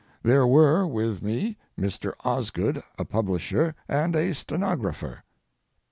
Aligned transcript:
There 0.23 0.47
were 0.47 0.87
with 0.87 1.21
me 1.21 1.57
Mr. 1.79 2.13
Osgood, 2.25 2.81
a 2.97 3.05
publisher, 3.05 3.75
and 3.87 4.15
a 4.15 4.33
stenographer. 4.33 5.23